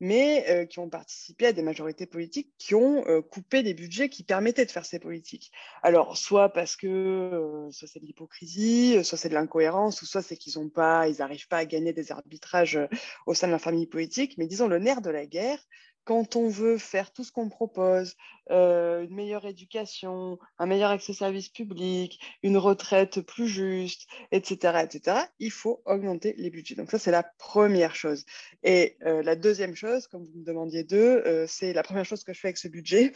mais 0.00 0.66
qui 0.68 0.80
ont 0.80 0.90
participé 0.90 1.46
à 1.46 1.52
des 1.52 1.62
majorités 1.62 2.04
politiques 2.04 2.52
qui 2.58 2.74
ont 2.74 3.04
coupé 3.30 3.62
des 3.62 3.72
budgets 3.72 4.10
qui 4.10 4.22
permettaient 4.22 4.66
de 4.66 4.70
faire 4.70 4.84
ces 4.84 4.98
politiques. 4.98 5.50
Alors, 5.82 6.18
soit 6.18 6.50
parce 6.50 6.76
que 6.76 7.68
soit 7.70 7.88
c'est 7.88 8.00
de 8.00 8.04
l'hypocrisie, 8.04 9.02
soit 9.02 9.16
c'est 9.16 9.30
de 9.30 9.34
l'incohérence, 9.34 10.02
ou 10.02 10.06
soit 10.06 10.20
c'est 10.20 10.36
qu'ils 10.36 10.58
n'ont 10.58 10.68
pas, 10.68 11.08
ils 11.08 11.18
n'arrivent 11.20 11.48
pas 11.48 11.58
à 11.58 11.64
gagner 11.64 11.94
des 11.94 12.12
arbitrages 12.12 12.78
au 13.24 13.32
sein 13.32 13.46
de 13.46 13.52
la 13.52 13.58
famille 13.58 13.86
politique, 13.86 14.36
mais 14.36 14.46
disons 14.46 14.68
le 14.68 14.78
nerf 14.78 15.00
de 15.00 15.10
la 15.10 15.24
guerre, 15.24 15.64
quand 16.04 16.36
on 16.36 16.48
veut 16.48 16.78
faire 16.78 17.12
tout 17.12 17.24
ce 17.24 17.32
qu'on 17.32 17.48
propose, 17.48 18.16
euh, 18.50 19.04
une 19.04 19.14
meilleure 19.14 19.46
éducation, 19.46 20.38
un 20.58 20.66
meilleur 20.66 20.90
accès 20.90 21.12
aux 21.12 21.16
services 21.16 21.48
publics, 21.48 22.20
une 22.42 22.58
retraite 22.58 23.20
plus 23.22 23.48
juste, 23.48 24.06
etc., 24.30 24.84
etc., 24.84 25.18
il 25.38 25.50
faut 25.50 25.82
augmenter 25.86 26.34
les 26.36 26.50
budgets. 26.50 26.74
Donc 26.74 26.90
ça, 26.90 26.98
c'est 26.98 27.10
la 27.10 27.22
première 27.22 27.96
chose. 27.96 28.24
Et 28.62 28.96
euh, 29.06 29.22
la 29.22 29.34
deuxième 29.34 29.74
chose, 29.74 30.06
comme 30.06 30.24
vous 30.24 30.38
me 30.38 30.44
demandiez 30.44 30.84
d'eux, 30.84 31.22
euh, 31.26 31.46
c'est 31.48 31.72
la 31.72 31.82
première 31.82 32.04
chose 32.04 32.22
que 32.22 32.32
je 32.32 32.40
fais 32.40 32.48
avec 32.48 32.58
ce 32.58 32.68
budget, 32.68 33.12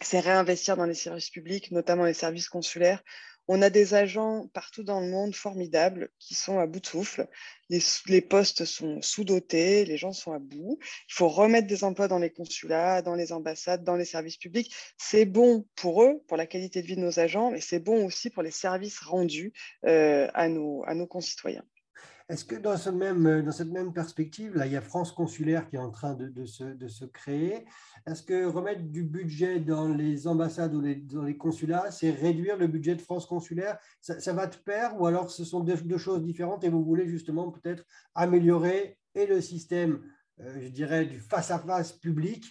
c'est 0.00 0.20
réinvestir 0.20 0.76
dans 0.76 0.86
les 0.86 0.94
services 0.94 1.30
publics, 1.30 1.70
notamment 1.70 2.04
les 2.04 2.14
services 2.14 2.48
consulaires, 2.48 3.02
on 3.48 3.62
a 3.62 3.70
des 3.70 3.94
agents 3.94 4.46
partout 4.52 4.84
dans 4.84 5.00
le 5.00 5.08
monde 5.08 5.34
formidables 5.34 6.10
qui 6.18 6.34
sont 6.34 6.58
à 6.58 6.66
bout 6.66 6.80
de 6.80 6.86
souffle. 6.86 7.26
Les, 7.70 8.20
postes 8.20 8.64
sont 8.66 9.00
sous-dotés, 9.02 9.86
les 9.86 9.96
gens 9.96 10.12
sont 10.12 10.32
à 10.32 10.38
bout. 10.38 10.78
Il 11.08 11.14
faut 11.14 11.28
remettre 11.28 11.66
des 11.66 11.82
emplois 11.82 12.08
dans 12.08 12.18
les 12.18 12.30
consulats, 12.30 13.02
dans 13.02 13.14
les 13.14 13.32
ambassades, 13.32 13.84
dans 13.84 13.96
les 13.96 14.04
services 14.04 14.36
publics. 14.36 14.74
C'est 14.98 15.24
bon 15.24 15.66
pour 15.74 16.02
eux, 16.02 16.22
pour 16.28 16.36
la 16.36 16.46
qualité 16.46 16.82
de 16.82 16.86
vie 16.86 16.96
de 16.96 17.00
nos 17.00 17.18
agents, 17.18 17.50
mais 17.50 17.60
c'est 17.60 17.80
bon 17.80 18.04
aussi 18.04 18.30
pour 18.30 18.42
les 18.42 18.50
services 18.50 19.00
rendus 19.00 19.52
euh, 19.86 20.28
à, 20.34 20.48
nos, 20.48 20.84
à 20.86 20.94
nos 20.94 21.06
concitoyens. 21.06 21.64
Est-ce 22.28 22.44
que 22.44 22.56
dans, 22.56 22.76
ce 22.76 22.90
même, 22.90 23.40
dans 23.42 23.52
cette 23.52 23.70
même 23.70 23.94
perspective, 23.94 24.54
là, 24.54 24.66
il 24.66 24.72
y 24.72 24.76
a 24.76 24.82
France 24.82 25.12
Consulaire 25.12 25.66
qui 25.66 25.76
est 25.76 25.80
en 25.80 25.90
train 25.90 26.12
de, 26.12 26.28
de, 26.28 26.44
se, 26.44 26.62
de 26.62 26.86
se, 26.86 27.06
créer. 27.06 27.64
Est-ce 28.06 28.22
que 28.22 28.44
remettre 28.44 28.82
du 28.82 29.02
budget 29.02 29.60
dans 29.60 29.88
les 29.88 30.26
ambassades 30.26 30.74
ou 30.74 30.82
les, 30.82 30.96
dans 30.96 31.22
les 31.22 31.38
consulats, 31.38 31.90
c'est 31.90 32.10
réduire 32.10 32.58
le 32.58 32.66
budget 32.66 32.94
de 32.96 33.00
France 33.00 33.24
Consulaire? 33.24 33.78
Ça, 34.02 34.32
va 34.34 34.46
de 34.46 34.56
pair 34.56 35.00
ou 35.00 35.06
alors 35.06 35.30
ce 35.30 35.42
sont 35.42 35.60
deux, 35.60 35.96
choses 35.96 36.22
différentes 36.22 36.64
et 36.64 36.68
vous 36.68 36.84
voulez 36.84 37.08
justement 37.08 37.50
peut-être 37.50 37.84
améliorer 38.14 38.98
et 39.14 39.24
le 39.24 39.40
système, 39.40 40.02
euh, 40.40 40.60
je 40.60 40.68
dirais, 40.68 41.06
du 41.06 41.20
face-à-face 41.20 41.92
public 41.92 42.44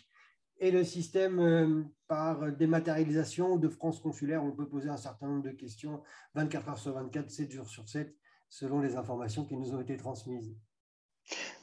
et 0.60 0.72
le 0.72 0.84
système 0.84 1.40
euh, 1.40 1.84
par 2.08 2.52
dématérialisation 2.52 3.58
de 3.58 3.70
France 3.70 4.00
Consulaire, 4.00 4.44
on 4.44 4.54
peut 4.54 4.68
poser 4.68 4.90
un 4.90 4.98
certain 4.98 5.28
nombre 5.28 5.44
de 5.44 5.52
questions 5.52 6.02
24 6.34 6.70
heures 6.70 6.80
sur 6.80 6.94
24, 6.94 7.30
7 7.30 7.52
jours 7.52 7.68
sur 7.68 7.88
7 7.88 8.16
selon 8.50 8.80
les 8.80 8.96
informations 8.96 9.46
qui 9.46 9.56
nous 9.56 9.74
ont 9.74 9.82
été 9.82 9.98
transmises. 9.98 10.56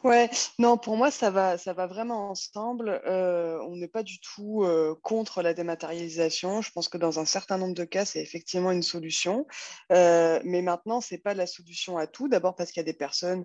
Ouais, 0.02 0.28
non, 0.58 0.76
pour 0.76 0.98
moi, 0.98 1.10
ça 1.10 1.30
va, 1.30 1.56
ça 1.56 1.72
va 1.72 1.86
vraiment 1.86 2.28
ensemble. 2.28 3.00
Euh, 3.06 3.58
on 3.66 3.76
n'est 3.76 3.88
pas 3.88 4.02
du 4.02 4.20
tout 4.20 4.62
euh, 4.62 4.94
contre 5.02 5.40
la 5.40 5.54
dématérialisation. 5.54 6.60
Je 6.60 6.70
pense 6.72 6.90
que 6.90 6.98
dans 6.98 7.18
un 7.18 7.24
certain 7.24 7.56
nombre 7.56 7.74
de 7.74 7.84
cas, 7.84 8.04
c'est 8.04 8.20
effectivement 8.20 8.70
une 8.70 8.82
solution. 8.82 9.46
Euh, 9.92 10.40
mais 10.44 10.60
maintenant, 10.60 11.00
ce 11.00 11.14
n'est 11.14 11.20
pas 11.20 11.32
la 11.32 11.46
solution 11.46 11.96
à 11.96 12.06
tout. 12.06 12.28
D'abord 12.28 12.54
parce 12.54 12.70
qu'il 12.70 12.80
y 12.80 12.84
a 12.84 12.92
des 12.92 12.92
personnes 12.92 13.44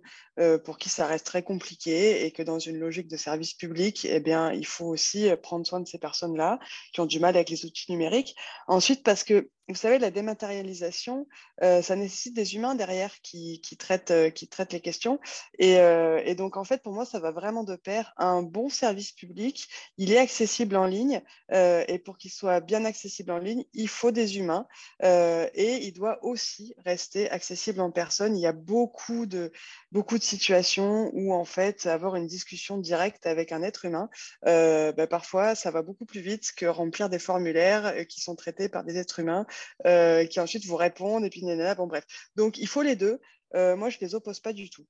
pour 0.66 0.78
qui 0.78 0.90
ça 0.90 1.06
reste 1.06 1.26
très 1.26 1.44
compliqué 1.44 2.26
et 2.26 2.32
que 2.32 2.44
dans 2.44 2.60
une 2.60 2.78
logique 2.78 3.08
de 3.08 3.18
service 3.18 3.54
public, 3.54 4.06
eh 4.10 4.20
bien, 4.20 4.52
il 4.52 4.66
faut 4.66 4.88
aussi 4.88 5.30
prendre 5.42 5.66
soin 5.66 5.80
de 5.80 5.88
ces 5.88 6.00
personnes-là 6.00 6.60
qui 6.94 7.00
ont 7.00 7.06
du 7.06 7.20
mal 7.20 7.36
avec 7.36 7.50
les 7.50 7.66
outils 7.66 7.92
numériques. 7.92 8.36
Ensuite, 8.68 9.04
parce 9.04 9.24
que 9.24 9.50
vous 9.70 9.76
savez, 9.76 10.00
la 10.00 10.10
dématérialisation, 10.10 11.28
euh, 11.62 11.84
ça 11.84 11.96
nécessite 11.96 12.34
des 12.34 12.56
humains 12.56 12.74
derrière 12.74 13.22
qui, 13.22 13.62
traitent, 13.78 14.12
euh, 14.12 14.32
traitent 14.50 14.74
les 14.74 14.82
questions. 14.82 15.20
Euh, 15.62 16.22
et, 16.26 16.34
donc, 16.34 16.58
en 16.58 16.64
fait, 16.64 16.82
pour 16.82 16.94
moi, 16.94 17.06
ça 17.06 17.20
va 17.20 17.32
vraiment 17.32 17.64
de 17.64 17.76
pair. 17.76 18.14
Un 18.18 18.42
bon 18.42 18.70
service 18.70 19.12
public, 19.12 19.70
il 19.98 20.12
est 20.12 20.18
accessible 20.18 20.76
en 20.76 20.86
ligne. 20.86 21.22
et 21.52 22.00
pour 22.00 22.18
qu'il 22.18 22.32
soit 22.32 22.60
bien 22.62 22.86
accessible 22.86 23.32
en 23.32 23.38
ligne, 23.38 23.64
il 23.74 23.88
faut 23.88 24.12
des 24.12 24.38
humains. 24.38 24.68
et 25.04 25.86
il 25.86 25.94
doit 25.94 26.24
aussi 26.24 26.74
rester 26.86 27.30
accessible 27.30 27.82
en 27.82 27.92
personne. 27.92 28.36
Il 28.36 28.42
y 28.42 28.48
a 28.48 28.54
beaucoup 28.54 29.26
de, 29.26 29.52
beaucoup 29.92 30.18
de 30.18 30.24
situations 30.24 31.12
où, 31.14 31.34
en 31.34 31.46
fait, 31.46 31.86
avoir 31.86 32.16
une 32.16 32.28
discussion 32.28 32.78
directe 32.78 33.28
avec 33.28 33.52
un 33.52 33.62
être 33.62 33.86
humain, 33.86 34.10
bah, 34.44 35.08
parfois, 35.08 35.54
ça 35.54 35.70
va 35.70 35.84
beaucoup 35.84 36.06
plus 36.06 36.22
vite 36.22 36.52
que 36.56 36.66
remplir 36.66 37.10
des 37.10 37.20
formulaires 37.20 38.08
qui 38.08 38.22
sont 38.22 38.36
traités 38.36 38.70
par 38.70 38.84
des 38.84 38.98
êtres 38.98 39.20
humains. 39.20 39.46
Euh, 39.86 40.26
qui 40.26 40.40
ensuite 40.40 40.66
vous 40.66 40.76
répondent, 40.76 41.24
et 41.24 41.30
puis 41.30 41.44
nanana, 41.44 41.76
bon 41.76 41.88
bref. 41.88 42.06
Donc 42.36 42.58
il 42.58 42.68
faut 42.68 42.82
les 42.82 42.96
deux. 42.96 43.20
Euh, 43.56 43.76
moi, 43.76 43.90
je 43.90 43.98
ne 43.98 44.02
les 44.02 44.16
oppose 44.16 44.40
pas 44.40 44.54
du 44.54 44.70
tout. 44.70 44.86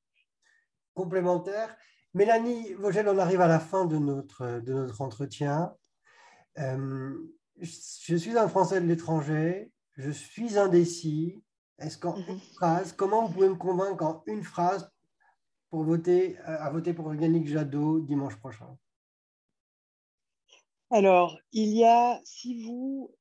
Complémentaire. 0.93 1.75
Mélanie 2.13 2.73
Vogel, 2.73 3.07
on 3.07 3.19
arrive 3.19 3.41
à 3.41 3.47
la 3.47 3.59
fin 3.59 3.85
de 3.85 3.97
notre, 3.97 4.59
de 4.61 4.73
notre 4.73 5.01
entretien. 5.01 5.75
Euh, 6.57 7.13
je 7.59 8.15
suis 8.15 8.37
un 8.37 8.47
Français 8.47 8.81
de 8.81 8.87
l'étranger, 8.87 9.71
je 9.93 10.09
suis 10.09 10.57
indécis. 10.57 11.41
Est-ce 11.77 11.97
qu'en 11.97 12.17
mhm. 12.17 12.25
une 12.29 12.39
phrase, 12.39 12.93
comment 12.93 13.25
vous 13.25 13.33
pouvez 13.33 13.49
me 13.49 13.55
convaincre 13.55 14.03
en 14.03 14.23
une 14.25 14.43
phrase 14.43 14.91
pour 15.69 15.83
voter, 15.83 16.37
à 16.39 16.69
voter 16.71 16.93
pour 16.93 17.13
Yannick 17.13 17.47
Jadot 17.47 17.99
dimanche 17.99 18.35
prochain? 18.37 18.75
Alors, 20.91 21.37
il 21.51 21.69
y 21.69 21.85
a, 21.85 22.19
si 22.23 22.63
vous, 22.63 23.15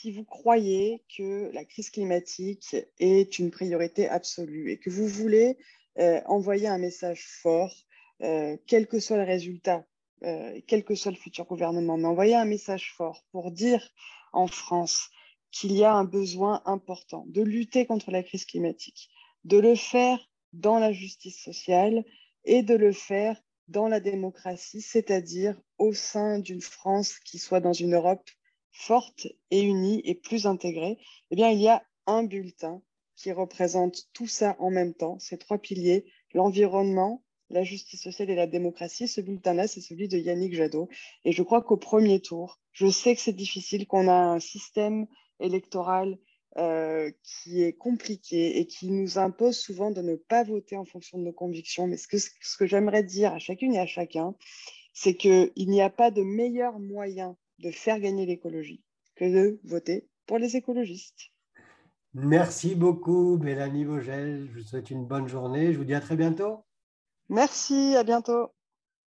si 0.00 0.12
vous 0.12 0.24
croyez 0.24 1.02
que 1.16 1.50
la 1.52 1.64
crise 1.64 1.90
climatique 1.90 2.76
est 3.00 3.38
une 3.40 3.50
priorité 3.50 4.08
absolue 4.08 4.70
et 4.70 4.78
que 4.78 4.90
vous 4.90 5.08
voulez 5.08 5.58
euh, 5.98 6.20
envoyer 6.26 6.68
un 6.68 6.78
message 6.78 7.26
fort, 7.26 7.74
euh, 8.22 8.56
quel 8.68 8.86
que 8.86 9.00
soit 9.00 9.16
le 9.16 9.24
résultat, 9.24 9.84
euh, 10.22 10.60
quel 10.68 10.84
que 10.84 10.94
soit 10.94 11.10
le 11.10 11.16
futur 11.16 11.46
gouvernement, 11.46 11.96
mais 11.96 12.06
envoyer 12.06 12.36
un 12.36 12.44
message 12.44 12.92
fort 12.96 13.24
pour 13.32 13.50
dire 13.50 13.90
en 14.32 14.46
France 14.46 15.10
qu'il 15.50 15.72
y 15.72 15.82
a 15.82 15.92
un 15.92 16.04
besoin 16.04 16.62
important 16.64 17.24
de 17.26 17.42
lutter 17.42 17.84
contre 17.84 18.12
la 18.12 18.22
crise 18.22 18.44
climatique, 18.44 19.10
de 19.42 19.58
le 19.58 19.74
faire 19.74 20.20
dans 20.52 20.78
la 20.78 20.92
justice 20.92 21.42
sociale 21.42 22.04
et 22.44 22.62
de 22.62 22.76
le 22.76 22.92
faire 22.92 23.42
dans 23.66 23.88
la 23.88 23.98
démocratie, 23.98 24.80
c'est-à-dire 24.80 25.60
au 25.76 25.92
sein 25.92 26.38
d'une 26.38 26.62
France 26.62 27.18
qui 27.18 27.40
soit 27.40 27.60
dans 27.60 27.72
une 27.72 27.94
Europe 27.94 28.30
forte 28.72 29.26
et 29.50 29.62
unie 29.62 30.00
et 30.04 30.14
plus 30.14 30.46
intégrée, 30.46 30.98
eh 31.30 31.36
bien, 31.36 31.50
il 31.50 31.60
y 31.60 31.68
a 31.68 31.82
un 32.06 32.22
bulletin 32.22 32.82
qui 33.16 33.32
représente 33.32 34.08
tout 34.12 34.28
ça 34.28 34.56
en 34.60 34.70
même 34.70 34.94
temps, 34.94 35.18
ces 35.18 35.38
trois 35.38 35.58
piliers, 35.58 36.06
l'environnement, 36.34 37.22
la 37.50 37.64
justice 37.64 38.02
sociale 38.02 38.30
et 38.30 38.34
la 38.34 38.46
démocratie. 38.46 39.08
Ce 39.08 39.20
bulletin-là, 39.20 39.66
c'est 39.66 39.80
celui 39.80 40.08
de 40.08 40.18
Yannick 40.18 40.54
Jadot. 40.54 40.88
Et 41.24 41.32
je 41.32 41.42
crois 41.42 41.62
qu'au 41.62 41.76
premier 41.76 42.20
tour, 42.20 42.60
je 42.72 42.88
sais 42.88 43.14
que 43.14 43.20
c'est 43.20 43.32
difficile, 43.32 43.86
qu'on 43.86 44.08
a 44.08 44.14
un 44.14 44.40
système 44.40 45.06
électoral 45.40 46.18
euh, 46.56 47.10
qui 47.22 47.62
est 47.62 47.72
compliqué 47.72 48.58
et 48.58 48.66
qui 48.66 48.90
nous 48.90 49.18
impose 49.18 49.58
souvent 49.58 49.90
de 49.90 50.02
ne 50.02 50.16
pas 50.16 50.44
voter 50.44 50.76
en 50.76 50.84
fonction 50.84 51.18
de 51.18 51.24
nos 51.24 51.32
convictions. 51.32 51.86
Mais 51.86 51.96
ce 51.96 52.08
que, 52.08 52.18
ce 52.18 52.56
que 52.56 52.66
j'aimerais 52.66 53.02
dire 53.02 53.32
à 53.32 53.38
chacune 53.38 53.74
et 53.74 53.78
à 53.78 53.86
chacun, 53.86 54.34
c'est 54.92 55.14
qu'il 55.14 55.52
n'y 55.56 55.82
a 55.82 55.90
pas 55.90 56.10
de 56.10 56.22
meilleur 56.22 56.78
moyen 56.78 57.36
de 57.58 57.70
faire 57.70 58.00
gagner 58.00 58.26
l'écologie 58.26 58.82
que 59.16 59.24
de 59.24 59.60
voter 59.64 60.08
pour 60.26 60.38
les 60.38 60.56
écologistes. 60.56 61.32
Merci 62.14 62.74
beaucoup, 62.74 63.38
Mélanie 63.38 63.84
Vogel. 63.84 64.48
Je 64.50 64.58
vous 64.58 64.64
souhaite 64.64 64.90
une 64.90 65.06
bonne 65.06 65.28
journée. 65.28 65.72
Je 65.72 65.78
vous 65.78 65.84
dis 65.84 65.94
à 65.94 66.00
très 66.00 66.16
bientôt. 66.16 66.64
Merci, 67.28 67.94
à 67.96 68.04
bientôt. 68.04 68.52